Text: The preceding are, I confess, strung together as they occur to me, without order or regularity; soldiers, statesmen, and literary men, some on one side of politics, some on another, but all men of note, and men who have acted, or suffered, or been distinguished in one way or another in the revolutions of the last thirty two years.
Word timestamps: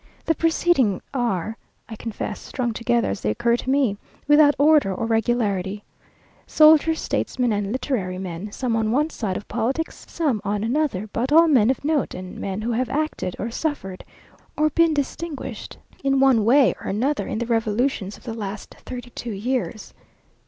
The 0.25 0.33
preceding 0.33 0.99
are, 1.13 1.55
I 1.87 1.95
confess, 1.95 2.39
strung 2.39 2.73
together 2.73 3.07
as 3.11 3.21
they 3.21 3.29
occur 3.29 3.55
to 3.57 3.69
me, 3.69 3.97
without 4.27 4.55
order 4.57 4.91
or 4.95 5.05
regularity; 5.05 5.83
soldiers, 6.47 6.99
statesmen, 6.99 7.53
and 7.53 7.71
literary 7.71 8.17
men, 8.17 8.51
some 8.51 8.75
on 8.75 8.89
one 8.91 9.11
side 9.11 9.37
of 9.37 9.47
politics, 9.47 10.03
some 10.09 10.41
on 10.43 10.63
another, 10.63 11.07
but 11.13 11.31
all 11.31 11.47
men 11.47 11.69
of 11.69 11.85
note, 11.85 12.15
and 12.15 12.39
men 12.39 12.63
who 12.63 12.71
have 12.71 12.89
acted, 12.89 13.35
or 13.37 13.51
suffered, 13.51 14.03
or 14.57 14.71
been 14.71 14.95
distinguished 14.95 15.77
in 16.03 16.19
one 16.19 16.43
way 16.45 16.73
or 16.81 16.87
another 16.87 17.27
in 17.27 17.37
the 17.37 17.45
revolutions 17.45 18.17
of 18.17 18.23
the 18.23 18.33
last 18.33 18.73
thirty 18.85 19.11
two 19.11 19.31
years. 19.31 19.93